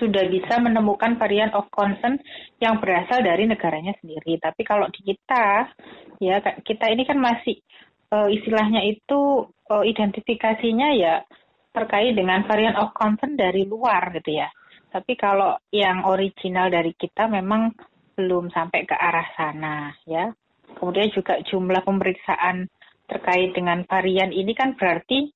sudah 0.00 0.26
bisa 0.26 0.58
menemukan 0.58 1.14
varian 1.14 1.54
of 1.54 1.70
concern 1.70 2.18
yang 2.58 2.82
berasal 2.82 3.22
dari 3.22 3.46
negaranya 3.46 3.94
sendiri. 4.02 4.40
Tapi 4.42 4.66
kalau 4.66 4.90
di 4.90 5.14
kita, 5.14 5.70
ya 6.18 6.42
kita 6.42 6.90
ini 6.90 7.06
kan 7.06 7.22
masih 7.22 7.62
uh, 8.10 8.26
istilahnya 8.26 8.82
itu 8.82 9.46
uh, 9.70 9.84
identifikasinya 9.86 10.88
ya 10.98 11.22
terkait 11.70 12.16
dengan 12.16 12.42
varian 12.48 12.74
of 12.80 12.90
concern 12.96 13.38
dari 13.38 13.62
luar 13.62 14.10
gitu 14.16 14.42
ya. 14.42 14.48
Tapi 14.96 15.12
kalau 15.20 15.60
yang 15.68 16.08
original 16.08 16.72
dari 16.72 16.96
kita 16.96 17.28
memang 17.28 17.68
belum 18.16 18.48
sampai 18.48 18.88
ke 18.88 18.96
arah 18.96 19.28
sana 19.36 19.92
ya. 20.08 20.32
Kemudian 20.72 21.12
juga 21.12 21.36
jumlah 21.44 21.84
pemeriksaan 21.84 22.64
terkait 23.04 23.52
dengan 23.52 23.84
varian 23.84 24.32
ini 24.32 24.56
kan 24.56 24.72
berarti 24.72 25.28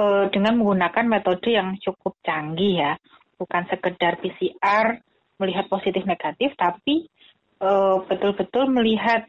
uh, 0.00 0.32
dengan 0.32 0.56
menggunakan 0.56 1.04
metode 1.04 1.52
yang 1.52 1.76
cukup 1.76 2.16
canggih 2.24 2.88
ya, 2.88 2.92
bukan 3.36 3.68
sekedar 3.68 4.16
PCR 4.16 4.96
melihat 5.38 5.68
positif 5.70 6.02
negatif, 6.02 6.50
tapi 6.58 7.06
eh, 7.62 7.96
betul-betul 8.10 8.74
melihat 8.74 9.22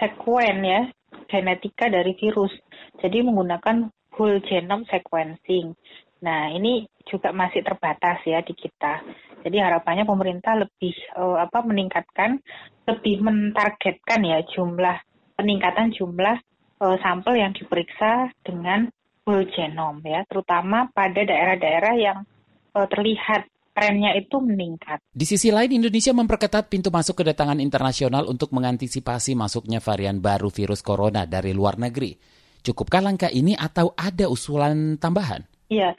sekuen 0.00 0.64
ya 0.64 0.88
genetika 1.28 1.92
dari 1.92 2.16
virus. 2.16 2.52
Jadi 2.96 3.20
menggunakan 3.20 3.92
whole 4.16 4.40
genome 4.40 4.88
sequencing. 4.88 5.76
Nah, 6.20 6.52
ini 6.52 6.84
juga 7.08 7.32
masih 7.32 7.64
terbatas 7.64 8.20
ya 8.28 8.44
di 8.44 8.52
kita. 8.52 9.00
Jadi 9.40 9.56
harapannya 9.56 10.04
pemerintah 10.04 10.52
lebih 10.52 10.92
uh, 11.16 11.40
apa 11.40 11.64
meningkatkan, 11.64 12.36
lebih 12.84 13.24
mentargetkan 13.24 14.20
ya 14.20 14.44
jumlah 14.52 15.00
peningkatan 15.40 15.96
jumlah 15.96 16.36
uh, 16.84 16.96
sampel 17.00 17.40
yang 17.40 17.56
diperiksa 17.56 18.28
dengan 18.44 18.92
whole 19.24 19.48
genome 19.48 20.04
ya, 20.04 20.20
terutama 20.28 20.92
pada 20.92 21.24
daerah-daerah 21.24 21.94
yang 21.96 22.18
uh, 22.76 22.84
terlihat 22.84 23.48
trennya 23.72 24.12
itu 24.12 24.36
meningkat. 24.44 25.00
Di 25.08 25.24
sisi 25.24 25.48
lain, 25.48 25.72
Indonesia 25.72 26.12
memperketat 26.12 26.68
pintu 26.68 26.92
masuk 26.92 27.24
kedatangan 27.24 27.64
internasional 27.64 28.28
untuk 28.28 28.52
mengantisipasi 28.52 29.32
masuknya 29.32 29.80
varian 29.80 30.20
baru 30.20 30.52
virus 30.52 30.84
corona 30.84 31.24
dari 31.24 31.56
luar 31.56 31.80
negeri. 31.80 32.12
Cukupkah 32.60 33.00
langkah 33.00 33.32
ini 33.32 33.56
atau 33.56 33.96
ada 33.96 34.28
usulan 34.28 35.00
tambahan? 35.00 35.49
Iya, 35.70 35.94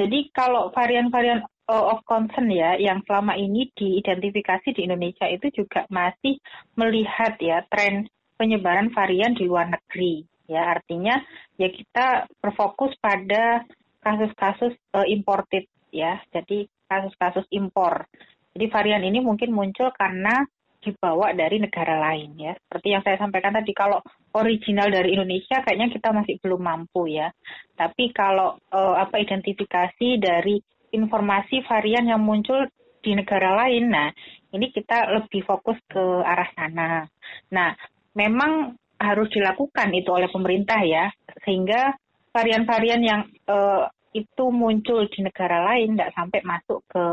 jadi 0.00 0.32
kalau 0.32 0.72
varian-varian 0.72 1.44
uh, 1.68 1.84
of 1.92 2.00
concern 2.08 2.48
ya 2.48 2.80
yang 2.80 3.04
selama 3.04 3.36
ini 3.36 3.68
diidentifikasi 3.76 4.72
di 4.72 4.88
Indonesia 4.88 5.28
itu 5.28 5.52
juga 5.52 5.84
masih 5.92 6.40
melihat 6.80 7.36
ya 7.38 7.62
tren 7.68 8.08
penyebaran 8.40 8.90
varian 8.90 9.36
di 9.36 9.46
luar 9.46 9.68
negeri. 9.68 10.24
Ya, 10.50 10.74
artinya 10.74 11.22
ya 11.60 11.68
kita 11.70 12.26
berfokus 12.42 12.96
pada 12.98 13.62
kasus-kasus 14.02 14.74
uh, 14.96 15.06
imported 15.06 15.68
ya. 15.94 16.18
Jadi 16.32 16.66
kasus-kasus 16.88 17.46
impor. 17.52 18.08
Jadi 18.52 18.68
varian 18.68 19.04
ini 19.04 19.20
mungkin 19.20 19.52
muncul 19.52 19.88
karena 19.96 20.44
dibawa 20.82 21.30
dari 21.32 21.62
negara 21.62 21.96
lain 22.10 22.34
ya. 22.34 22.52
Seperti 22.58 22.88
yang 22.90 23.02
saya 23.06 23.16
sampaikan 23.16 23.54
tadi 23.54 23.70
kalau 23.70 24.02
original 24.34 24.90
dari 24.90 25.14
Indonesia 25.14 25.62
kayaknya 25.62 25.88
kita 25.94 26.10
masih 26.10 26.34
belum 26.42 26.60
mampu 26.60 27.06
ya. 27.06 27.30
Tapi 27.78 28.10
kalau 28.10 28.58
uh, 28.74 28.94
apa 28.98 29.22
identifikasi 29.22 30.08
dari 30.18 30.58
informasi 30.92 31.64
varian 31.64 32.10
yang 32.10 32.20
muncul 32.20 32.66
di 33.02 33.14
negara 33.14 33.54
lain, 33.64 33.90
nah 33.90 34.10
ini 34.52 34.70
kita 34.70 35.10
lebih 35.10 35.42
fokus 35.46 35.78
ke 35.88 36.02
arah 36.22 36.50
sana. 36.54 37.06
Nah, 37.50 37.74
memang 38.14 38.76
harus 39.00 39.26
dilakukan 39.34 39.90
itu 39.96 40.10
oleh 40.12 40.30
pemerintah 40.30 40.78
ya, 40.86 41.10
sehingga 41.42 41.96
varian-varian 42.30 43.02
yang 43.02 43.20
uh, 43.50 43.90
itu 44.12 44.44
muncul 44.52 45.08
di 45.08 45.24
negara 45.24 45.64
lain 45.72 45.96
tidak 45.96 46.12
sampai 46.14 46.40
masuk 46.44 46.84
ke 46.86 47.04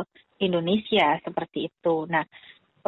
Indonesia 0.44 1.20
seperti 1.24 1.72
itu. 1.72 1.96
Nah, 2.08 2.24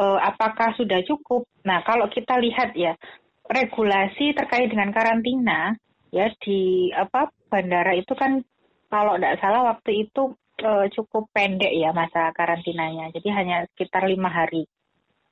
uh, 0.02 0.18
apakah 0.18 0.74
sudah 0.74 0.98
cukup? 1.06 1.46
Nah, 1.62 1.86
kalau 1.86 2.10
kita 2.10 2.34
lihat 2.42 2.74
ya 2.74 2.98
regulasi 3.46 4.34
terkait 4.34 4.66
dengan 4.66 4.90
karantina 4.90 5.78
ya 6.10 6.26
di 6.42 6.90
apa 6.92 7.30
bandara 7.46 7.94
itu 7.94 8.12
kan 8.18 8.42
kalau 8.90 9.16
tidak 9.16 9.40
salah 9.40 9.72
waktu 9.72 10.08
itu 10.08 10.34
uh, 10.60 10.86
cukup 10.92 11.30
pendek 11.32 11.72
ya 11.72 11.94
masa 11.94 12.34
karantinanya, 12.34 13.14
jadi 13.14 13.28
hanya 13.32 13.56
sekitar 13.72 14.04
lima 14.04 14.28
hari. 14.28 14.68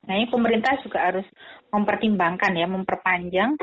Nah 0.01 0.17
ini 0.17 0.25
pemerintah 0.33 0.81
juga 0.81 1.13
harus 1.13 1.27
mempertimbangkan 1.69 2.57
ya 2.57 2.65
memperpanjang 2.65 3.53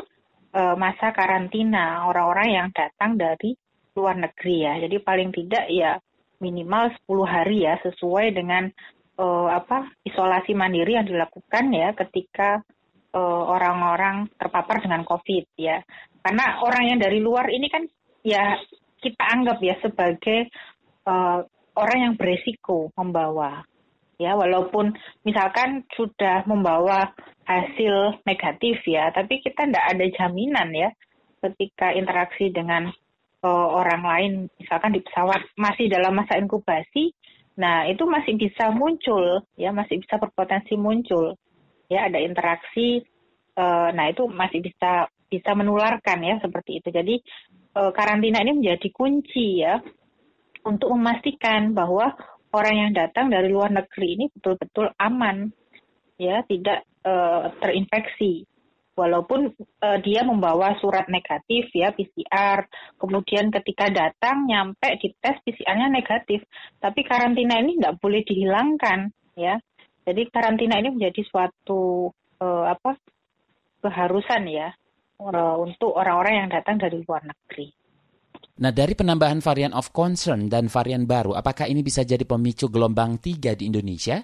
uh, 0.54 0.78
masa 0.78 1.10
karantina 1.10 2.06
orang-orang 2.06 2.48
yang 2.54 2.68
datang 2.70 3.18
dari 3.18 3.58
luar 3.98 4.14
negeri 4.14 4.56
ya. 4.62 4.78
Jadi 4.86 4.96
paling 5.02 5.34
tidak 5.34 5.66
ya 5.66 5.98
minimal 6.38 6.94
10 7.10 7.26
hari 7.26 7.66
ya 7.66 7.74
sesuai 7.82 8.38
dengan 8.38 8.70
uh, 9.18 9.48
apa 9.50 9.92
isolasi 10.06 10.54
mandiri 10.54 10.94
yang 10.96 11.04
dilakukan 11.04 11.74
ya 11.74 11.92
ketika 11.92 12.62
uh, 13.12 13.42
orang-orang 13.50 14.30
terpapar 14.38 14.80
dengan 14.80 15.02
COVID 15.04 15.44
ya. 15.58 15.82
Karena 16.22 16.62
orang 16.62 16.94
yang 16.94 16.98
dari 17.02 17.18
luar 17.18 17.50
ini 17.50 17.66
kan 17.68 17.84
ya 18.22 18.56
kita 18.98 19.22
anggap 19.34 19.58
ya 19.62 19.76
sebagai 19.82 20.48
uh, 21.06 21.42
orang 21.78 21.98
yang 22.10 22.14
beresiko 22.18 22.90
membawa 22.98 23.62
ya 24.18 24.34
walaupun 24.34 24.90
misalkan 25.22 25.86
sudah 25.94 26.42
membawa 26.50 27.14
hasil 27.46 28.18
negatif 28.26 28.82
ya 28.84 29.14
tapi 29.14 29.38
kita 29.38 29.70
tidak 29.70 29.86
ada 29.86 30.06
jaminan 30.18 30.68
ya 30.74 30.90
ketika 31.38 31.94
interaksi 31.94 32.50
dengan 32.50 32.90
uh, 33.46 33.68
orang 33.78 34.02
lain 34.02 34.32
misalkan 34.58 34.90
di 34.90 35.00
pesawat 35.06 35.38
masih 35.54 35.86
dalam 35.86 36.18
masa 36.18 36.34
inkubasi 36.34 37.14
Nah, 37.58 37.90
itu 37.90 38.06
masih 38.06 38.38
bisa 38.38 38.70
muncul, 38.70 39.42
ya 39.58 39.74
masih 39.74 39.98
bisa 39.98 40.14
berpotensi 40.16 40.78
muncul. 40.78 41.34
Ya, 41.90 42.06
ada 42.06 42.22
interaksi. 42.22 43.02
Uh, 43.58 43.90
nah, 43.90 44.06
itu 44.06 44.30
masih 44.30 44.62
bisa 44.62 45.10
bisa 45.26 45.50
menularkan 45.58 46.22
ya 46.22 46.38
seperti 46.38 46.78
itu. 46.78 46.88
Jadi 46.94 47.14
uh, 47.74 47.90
karantina 47.90 48.40
ini 48.46 48.62
menjadi 48.62 48.88
kunci 48.94 49.66
ya 49.66 49.82
untuk 50.62 50.88
memastikan 50.94 51.74
bahwa 51.74 52.14
orang 52.54 52.88
yang 52.88 52.92
datang 52.94 53.28
dari 53.28 53.50
luar 53.50 53.74
negeri 53.74 54.08
ini 54.14 54.24
betul-betul 54.32 54.94
aman, 54.96 55.50
ya 56.16 56.46
tidak 56.46 56.86
uh, 57.02 57.50
terinfeksi 57.58 58.46
walaupun 58.98 59.54
uh, 59.54 59.98
dia 60.02 60.26
membawa 60.26 60.74
surat 60.82 61.06
negatif 61.06 61.70
ya 61.70 61.94
PCR, 61.94 62.66
kemudian 62.98 63.54
ketika 63.54 63.86
datang 63.86 64.50
nyampe 64.50 64.98
di 64.98 65.14
tes 65.22 65.38
PCR-nya 65.46 65.86
negatif, 65.86 66.42
tapi 66.82 67.06
karantina 67.06 67.62
ini 67.62 67.78
tidak 67.78 68.02
boleh 68.02 68.26
dihilangkan 68.26 69.14
ya. 69.38 69.62
Jadi 70.02 70.26
karantina 70.34 70.82
ini 70.82 70.98
menjadi 70.98 71.22
suatu 71.30 72.10
uh, 72.42 72.64
apa 72.66 72.98
keharusan 73.78 74.50
ya 74.50 74.74
uh, 75.22 75.56
untuk 75.62 75.94
orang-orang 75.94 76.42
yang 76.42 76.48
datang 76.50 76.82
dari 76.82 76.98
luar 77.06 77.22
negeri. 77.22 77.70
Nah, 78.58 78.74
dari 78.74 78.98
penambahan 78.98 79.38
varian 79.38 79.70
of 79.70 79.94
concern 79.94 80.50
dan 80.50 80.66
varian 80.66 81.06
baru, 81.06 81.38
apakah 81.38 81.70
ini 81.70 81.86
bisa 81.86 82.02
jadi 82.02 82.26
pemicu 82.26 82.66
gelombang 82.66 83.22
tiga 83.22 83.54
di 83.54 83.70
Indonesia? 83.70 84.18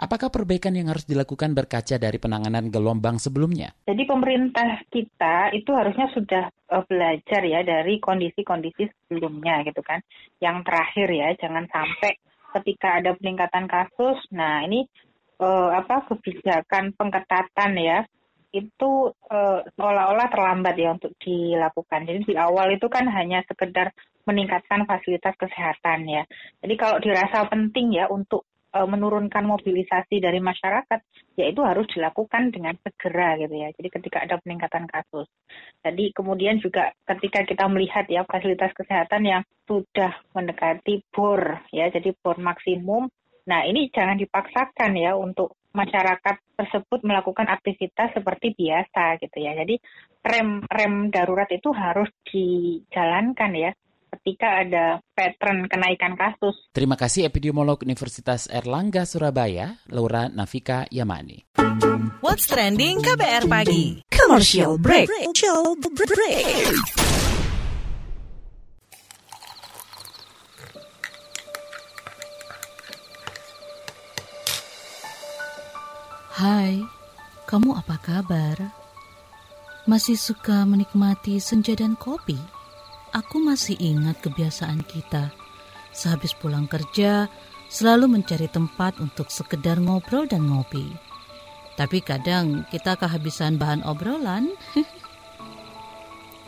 Apakah 0.00 0.32
perbaikan 0.32 0.72
yang 0.72 0.88
harus 0.88 1.04
dilakukan 1.04 1.52
berkaca 1.52 2.00
dari 2.00 2.16
penanganan 2.16 2.72
gelombang 2.72 3.20
sebelumnya? 3.20 3.76
Jadi 3.84 4.08
pemerintah 4.08 4.80
kita 4.88 5.52
itu 5.52 5.76
harusnya 5.76 6.08
sudah 6.16 6.48
uh, 6.72 6.84
belajar 6.88 7.44
ya 7.44 7.60
dari 7.60 8.00
kondisi-kondisi 8.00 8.88
sebelumnya 8.88 9.60
gitu 9.68 9.84
kan. 9.84 10.00
Yang 10.40 10.64
terakhir 10.64 11.08
ya, 11.12 11.28
jangan 11.36 11.68
sampai 11.68 12.16
ketika 12.56 12.96
ada 12.96 13.12
peningkatan 13.12 13.68
kasus, 13.68 14.16
nah 14.32 14.64
ini 14.64 14.88
uh, 15.36 15.68
apa 15.76 16.08
kebijakan 16.08 16.96
pengetatan 16.96 17.72
ya 17.76 18.00
itu 18.56 19.14
uh, 19.30 19.60
seolah-olah 19.76 20.26
terlambat 20.32 20.80
ya 20.80 20.96
untuk 20.96 21.12
dilakukan. 21.20 22.08
Jadi 22.08 22.34
di 22.34 22.34
awal 22.40 22.72
itu 22.72 22.88
kan 22.88 23.04
hanya 23.04 23.44
sekedar 23.44 23.92
meningkatkan 24.24 24.88
fasilitas 24.88 25.36
kesehatan 25.36 26.08
ya. 26.08 26.22
Jadi 26.64 26.74
kalau 26.80 26.96
dirasa 26.98 27.46
penting 27.52 27.94
ya 27.94 28.10
untuk 28.10 28.49
uh, 28.74 28.88
menurunkan 28.88 29.44
mobilisasi 29.46 30.22
dari 30.22 30.38
masyarakat, 30.38 31.00
ya 31.36 31.44
itu 31.46 31.60
harus 31.62 31.86
dilakukan 31.90 32.54
dengan 32.54 32.74
segera 32.80 33.36
gitu 33.38 33.54
ya. 33.54 33.68
Jadi 33.74 33.88
ketika 33.90 34.18
ada 34.24 34.36
peningkatan 34.38 34.86
kasus. 34.86 35.26
Jadi 35.82 36.14
kemudian 36.14 36.58
juga 36.62 36.94
ketika 37.06 37.46
kita 37.46 37.64
melihat 37.66 38.06
ya 38.06 38.22
fasilitas 38.26 38.70
kesehatan 38.74 39.22
yang 39.26 39.42
sudah 39.66 40.14
mendekati 40.34 41.02
bor 41.10 41.62
ya, 41.74 41.90
jadi 41.90 42.14
bor 42.18 42.38
maksimum. 42.38 43.10
Nah 43.46 43.66
ini 43.66 43.90
jangan 43.90 44.18
dipaksakan 44.18 44.94
ya 44.94 45.18
untuk 45.18 45.58
masyarakat 45.70 46.36
tersebut 46.58 47.00
melakukan 47.06 47.46
aktivitas 47.46 48.10
seperti 48.14 48.54
biasa 48.58 49.22
gitu 49.22 49.38
ya. 49.38 49.54
Jadi 49.54 49.78
rem 50.26 50.62
rem 50.66 50.94
darurat 51.08 51.48
itu 51.48 51.70
harus 51.70 52.10
dijalankan 52.26 53.52
ya 53.56 53.70
ketika 54.18 54.66
ada 54.66 54.84
pattern 55.14 55.70
kenaikan 55.70 56.18
kasus. 56.18 56.58
Terima 56.74 56.98
kasih 56.98 57.30
epidemiolog 57.30 57.80
Universitas 57.86 58.50
Erlangga 58.50 59.06
Surabaya, 59.06 59.78
Laura 59.88 60.26
Navika 60.26 60.90
Yamani. 60.90 61.46
What's 62.20 62.50
trending 62.50 63.00
KBR 63.00 63.46
pagi? 63.46 64.02
Commercial 64.10 64.76
break. 64.76 65.08
Commercial 65.08 65.78
break. 65.78 66.74
Hai, 76.40 76.80
kamu 77.44 77.76
apa 77.76 78.00
kabar? 78.00 78.56
Masih 79.84 80.16
suka 80.16 80.64
menikmati 80.64 81.36
senja 81.36 81.76
dan 81.76 82.00
kopi? 82.00 82.59
Aku 83.10 83.42
masih 83.42 83.74
ingat 83.82 84.22
kebiasaan 84.22 84.86
kita. 84.86 85.34
Sehabis 85.90 86.30
pulang 86.38 86.70
kerja, 86.70 87.26
selalu 87.66 88.06
mencari 88.06 88.46
tempat 88.46 89.02
untuk 89.02 89.34
sekedar 89.34 89.82
ngobrol 89.82 90.30
dan 90.30 90.46
ngopi. 90.46 90.86
Tapi 91.74 91.98
kadang 92.06 92.62
kita 92.70 92.94
kehabisan 92.94 93.58
bahan 93.58 93.82
obrolan. 93.82 94.54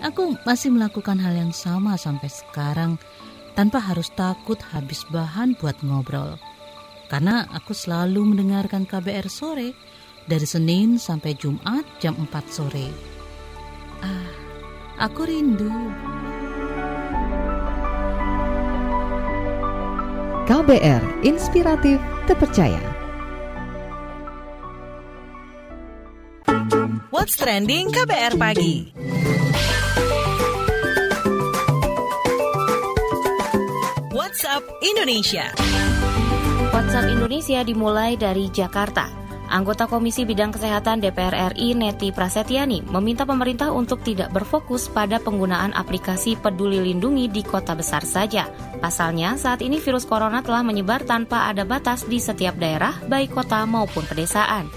Aku 0.06 0.38
masih 0.46 0.70
melakukan 0.74 1.18
hal 1.18 1.34
yang 1.34 1.54
sama 1.54 1.98
sampai 1.98 2.30
sekarang 2.30 2.98
tanpa 3.58 3.78
harus 3.82 4.10
takut 4.14 4.58
habis 4.74 5.02
bahan 5.10 5.54
buat 5.58 5.78
ngobrol. 5.82 6.38
Karena 7.06 7.44
aku 7.52 7.76
selalu 7.76 8.34
mendengarkan 8.34 8.88
KBR 8.88 9.28
sore 9.28 9.76
dari 10.24 10.48
Senin 10.48 10.96
sampai 10.96 11.36
Jumat 11.36 11.84
jam 12.00 12.16
4 12.18 12.34
sore. 12.48 12.88
Ah, 14.00 14.32
aku 14.96 15.28
rindu. 15.28 15.70
KBR 20.42 21.22
Inspiratif 21.22 22.02
Terpercaya. 22.26 22.82
What's 27.14 27.38
trending 27.38 27.94
KBR 27.94 28.34
pagi? 28.34 28.90
WhatsApp 34.10 34.66
Indonesia. 34.82 35.46
WhatsApp 36.74 37.06
Indonesia 37.14 37.62
dimulai 37.62 38.18
dari 38.18 38.50
Jakarta. 38.50 39.21
Anggota 39.52 39.84
Komisi 39.84 40.24
Bidang 40.24 40.56
Kesehatan 40.56 41.04
DPR 41.04 41.52
RI 41.52 41.76
Neti 41.76 42.08
Prasetyani 42.08 42.88
meminta 42.88 43.28
pemerintah 43.28 43.68
untuk 43.68 44.00
tidak 44.00 44.32
berfokus 44.32 44.88
pada 44.88 45.20
penggunaan 45.20 45.76
aplikasi 45.76 46.40
peduli 46.40 46.80
lindungi 46.80 47.28
di 47.28 47.44
kota 47.44 47.76
besar 47.76 48.00
saja. 48.00 48.48
Pasalnya, 48.80 49.36
saat 49.36 49.60
ini 49.60 49.76
virus 49.76 50.08
corona 50.08 50.40
telah 50.40 50.64
menyebar 50.64 51.04
tanpa 51.04 51.52
ada 51.52 51.68
batas 51.68 52.08
di 52.08 52.16
setiap 52.16 52.56
daerah, 52.56 52.96
baik 53.04 53.36
kota 53.36 53.68
maupun 53.68 54.08
pedesaan. 54.08 54.72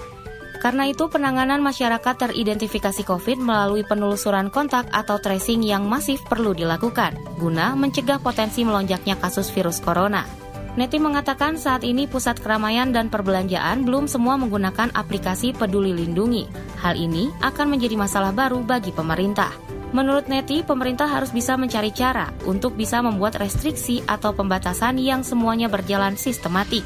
Karena 0.60 0.88
itu, 0.88 1.08
penanganan 1.08 1.64
masyarakat 1.64 2.28
teridentifikasi 2.28 3.00
COVID 3.00 3.40
melalui 3.40 3.80
penelusuran 3.80 4.52
kontak 4.52 4.88
atau 4.92 5.16
tracing 5.16 5.64
yang 5.64 5.88
masif 5.88 6.20
perlu 6.28 6.52
dilakukan, 6.52 7.16
guna 7.40 7.72
mencegah 7.72 8.20
potensi 8.20 8.60
melonjaknya 8.60 9.16
kasus 9.16 9.48
virus 9.52 9.80
corona. 9.80 10.45
Neti 10.76 11.00
mengatakan 11.00 11.56
saat 11.56 11.88
ini 11.88 12.04
pusat 12.04 12.36
keramaian 12.36 12.92
dan 12.92 13.08
perbelanjaan 13.08 13.88
belum 13.88 14.04
semua 14.04 14.36
menggunakan 14.36 14.92
aplikasi 14.92 15.56
Peduli 15.56 15.96
Lindungi. 15.96 16.44
Hal 16.84 17.00
ini 17.00 17.32
akan 17.40 17.72
menjadi 17.72 17.96
masalah 17.96 18.36
baru 18.36 18.60
bagi 18.60 18.92
pemerintah. 18.92 19.48
Menurut 19.96 20.28
Neti, 20.28 20.60
pemerintah 20.60 21.08
harus 21.08 21.32
bisa 21.32 21.56
mencari 21.56 21.96
cara 21.96 22.28
untuk 22.44 22.76
bisa 22.76 23.00
membuat 23.00 23.40
restriksi 23.40 24.04
atau 24.04 24.36
pembatasan 24.36 25.00
yang 25.00 25.24
semuanya 25.24 25.72
berjalan 25.72 26.20
sistematik. 26.20 26.84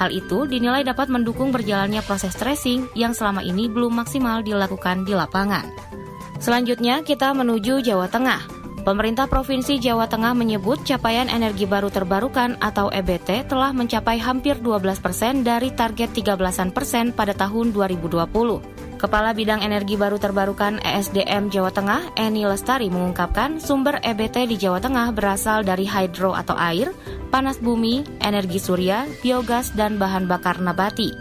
Hal 0.00 0.08
itu 0.08 0.48
dinilai 0.48 0.80
dapat 0.80 1.12
mendukung 1.12 1.52
berjalannya 1.52 2.00
proses 2.08 2.32
tracing 2.32 2.88
yang 2.96 3.12
selama 3.12 3.44
ini 3.44 3.68
belum 3.68 3.92
maksimal 3.92 4.40
dilakukan 4.40 5.04
di 5.04 5.12
lapangan. 5.12 5.68
Selanjutnya 6.40 7.04
kita 7.04 7.36
menuju 7.36 7.84
Jawa 7.84 8.08
Tengah. 8.08 8.57
Pemerintah 8.88 9.28
Provinsi 9.28 9.76
Jawa 9.76 10.08
Tengah 10.08 10.32
menyebut 10.32 10.80
capaian 10.80 11.28
energi 11.28 11.68
baru 11.68 11.92
terbarukan 11.92 12.56
atau 12.56 12.88
EBT 12.88 13.44
telah 13.44 13.68
mencapai 13.76 14.16
hampir 14.16 14.56
12 14.56 15.04
persen 15.04 15.44
dari 15.44 15.76
target 15.76 16.08
13 16.16 16.72
persen 16.72 17.12
pada 17.12 17.36
tahun 17.36 17.76
2020. 17.76 18.32
Kepala 18.96 19.36
Bidang 19.36 19.60
Energi 19.60 20.00
Baru 20.00 20.16
Terbarukan 20.16 20.80
ESDM 20.80 21.52
Jawa 21.52 21.68
Tengah, 21.68 22.16
Eni 22.16 22.48
Lestari 22.48 22.88
mengungkapkan 22.88 23.60
sumber 23.60 24.00
EBT 24.00 24.48
di 24.48 24.56
Jawa 24.56 24.80
Tengah 24.80 25.12
berasal 25.12 25.68
dari 25.68 25.84
hidro 25.84 26.32
atau 26.32 26.56
air, 26.56 26.88
panas 27.28 27.60
bumi, 27.60 28.08
energi 28.24 28.56
surya, 28.56 29.04
biogas, 29.20 29.68
dan 29.76 30.00
bahan 30.00 30.24
bakar 30.24 30.64
nabati. 30.64 31.12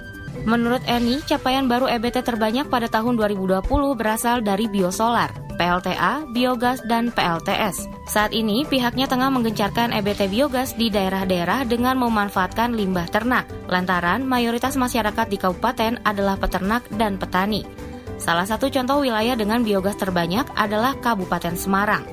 Menurut 0.47 0.87
Eni, 0.87 1.19
capaian 1.27 1.67
baru 1.67 1.91
EBT 1.91 2.23
terbanyak 2.23 2.71
pada 2.71 2.87
tahun 2.87 3.19
2020 3.19 3.67
berasal 3.99 4.39
dari 4.39 4.71
biosolar. 4.71 5.46
PLTA, 5.57 6.29
biogas, 6.29 6.79
dan 6.85 7.09
PLTS. 7.09 7.89
Saat 8.05 8.31
ini, 8.31 8.63
pihaknya 8.63 9.09
tengah 9.09 9.33
menggencarkan 9.33 9.91
EBT 9.91 10.29
biogas 10.29 10.77
di 10.77 10.87
daerah-daerah 10.93 11.65
dengan 11.65 11.97
memanfaatkan 11.97 12.77
limbah 12.77 13.09
ternak, 13.09 13.49
lantaran 13.65 14.23
mayoritas 14.23 14.77
masyarakat 14.77 15.27
di 15.27 15.41
kabupaten 15.41 15.99
adalah 16.05 16.37
peternak 16.37 16.85
dan 16.95 17.17
petani. 17.17 17.65
Salah 18.21 18.45
satu 18.45 18.69
contoh 18.69 19.01
wilayah 19.01 19.33
dengan 19.33 19.61
biogas 19.65 19.97
terbanyak 19.97 20.45
adalah 20.57 20.97
Kabupaten 20.97 21.53
Semarang. 21.53 22.05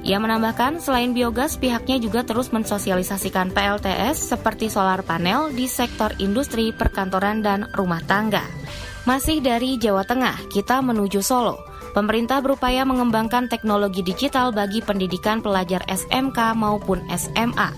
Ia 0.00 0.16
menambahkan, 0.16 0.80
selain 0.80 1.12
biogas, 1.12 1.60
pihaknya 1.60 2.00
juga 2.00 2.24
terus 2.24 2.48
mensosialisasikan 2.48 3.52
PLTS 3.52 4.32
seperti 4.32 4.72
solar 4.72 5.04
panel 5.04 5.52
di 5.52 5.68
sektor 5.68 6.16
industri, 6.16 6.72
perkantoran, 6.72 7.44
dan 7.44 7.68
rumah 7.76 8.00
tangga. 8.08 8.40
Masih 9.04 9.44
dari 9.44 9.76
Jawa 9.76 10.04
Tengah, 10.08 10.48
kita 10.48 10.80
menuju 10.80 11.20
Solo 11.20 11.69
pemerintah 11.92 12.42
berupaya 12.42 12.82
mengembangkan 12.82 13.46
teknologi 13.46 14.02
digital 14.02 14.50
bagi 14.50 14.82
pendidikan 14.82 15.42
pelajar 15.44 15.84
SMK 15.86 16.54
maupun 16.58 17.02
SMA. 17.12 17.70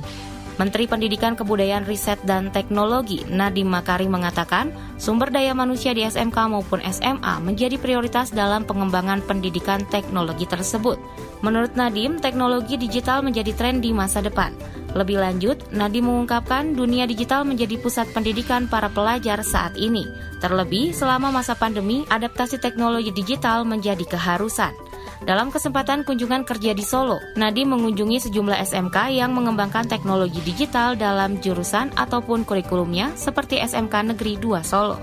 Menteri 0.61 0.85
Pendidikan 0.85 1.33
Kebudayaan 1.33 1.89
Riset 1.89 2.21
dan 2.29 2.53
Teknologi 2.53 3.25
Nadiem 3.25 3.73
Makarim 3.73 4.13
mengatakan, 4.13 4.69
sumber 5.01 5.33
daya 5.33 5.57
manusia 5.57 5.97
di 5.97 6.05
SMK 6.05 6.37
maupun 6.53 6.85
SMA 6.85 7.41
menjadi 7.41 7.81
prioritas 7.81 8.29
dalam 8.29 8.69
pengembangan 8.69 9.25
pendidikan 9.25 9.81
teknologi 9.89 10.45
tersebut. 10.45 11.01
Menurut 11.41 11.73
Nadiem, 11.73 12.21
teknologi 12.21 12.77
digital 12.77 13.25
menjadi 13.25 13.57
tren 13.57 13.81
di 13.81 13.97
masa 13.97 14.21
depan. 14.21 14.53
Lebih 14.93 15.25
lanjut, 15.25 15.57
Nadi 15.73 16.05
mengungkapkan 16.05 16.77
dunia 16.77 17.09
digital 17.09 17.49
menjadi 17.49 17.81
pusat 17.81 18.13
pendidikan 18.13 18.69
para 18.69 18.93
pelajar 18.93 19.41
saat 19.41 19.73
ini. 19.81 20.05
Terlebih, 20.45 20.93
selama 20.93 21.33
masa 21.33 21.57
pandemi, 21.57 22.05
adaptasi 22.13 22.61
teknologi 22.61 23.09
digital 23.09 23.65
menjadi 23.65 24.05
keharusan. 24.05 24.92
Dalam 25.23 25.55
kesempatan 25.55 26.03
kunjungan 26.03 26.43
kerja 26.43 26.75
di 26.75 26.83
Solo, 26.83 27.23
Nadi 27.39 27.63
mengunjungi 27.63 28.27
sejumlah 28.27 28.59
SMK 28.59 29.23
yang 29.23 29.31
mengembangkan 29.31 29.87
teknologi 29.87 30.43
digital 30.43 30.99
dalam 30.99 31.39
jurusan 31.39 31.95
ataupun 31.95 32.43
kurikulumnya 32.43 33.15
seperti 33.15 33.63
SMK 33.63 34.15
Negeri 34.15 34.35
2 34.43 34.67
Solo. 34.67 34.99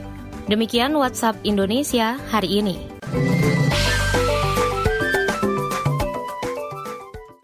Demikian 0.51 0.91
WhatsApp 0.99 1.39
Indonesia 1.47 2.19
hari 2.27 2.59
ini. 2.59 2.75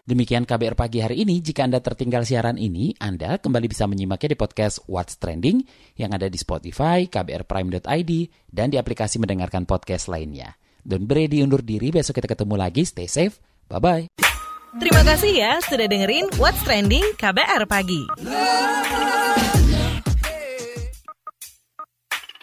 Demikian 0.04 0.44
KBR 0.44 0.76
pagi 0.76 1.00
hari 1.00 1.24
ini. 1.24 1.40
Jika 1.40 1.64
Anda 1.64 1.80
tertinggal 1.80 2.28
siaran 2.28 2.60
ini, 2.60 2.92
Anda 3.00 3.40
kembali 3.40 3.72
bisa 3.72 3.88
menyimaknya 3.88 4.36
di 4.36 4.38
podcast 4.38 4.84
What's 4.84 5.16
Trending 5.16 5.64
yang 5.96 6.12
ada 6.12 6.28
di 6.28 6.36
Spotify, 6.36 7.08
kbrprime.id, 7.08 8.12
dan 8.52 8.68
di 8.68 8.76
aplikasi 8.76 9.16
mendengarkan 9.16 9.64
podcast 9.64 10.12
lainnya. 10.12 10.60
Don 10.86 11.02
Brady 11.02 11.42
undur 11.42 11.66
diri, 11.66 11.90
besok 11.90 12.22
kita 12.22 12.30
ketemu 12.30 12.54
lagi. 12.54 12.86
Stay 12.86 13.10
safe, 13.10 13.42
bye-bye. 13.66 14.06
Terima 14.78 15.02
kasih 15.02 15.32
ya 15.34 15.52
sudah 15.66 15.90
dengerin 15.90 16.30
What's 16.38 16.62
Trending 16.62 17.02
KBR 17.18 17.66
Pagi. 17.66 18.06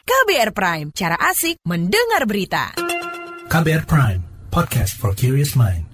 KBR 0.04 0.52
Prime, 0.52 0.88
cara 0.92 1.16
asik 1.32 1.64
mendengar 1.64 2.28
berita. 2.28 2.76
KBR 3.48 3.88
Prime, 3.88 4.22
podcast 4.52 4.98
for 5.00 5.16
curious 5.16 5.56
mind. 5.56 5.93